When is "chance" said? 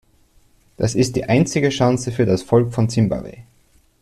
1.69-2.11